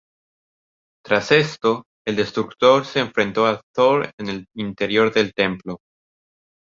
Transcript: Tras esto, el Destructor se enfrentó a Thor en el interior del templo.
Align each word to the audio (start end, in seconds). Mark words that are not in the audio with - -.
Tras 1.05 1.31
esto, 1.31 1.85
el 2.07 2.15
Destructor 2.15 2.85
se 2.85 3.01
enfrentó 3.01 3.45
a 3.45 3.61
Thor 3.71 4.11
en 4.17 4.29
el 4.29 4.45
interior 4.55 5.13
del 5.13 5.31
templo. 5.31 5.77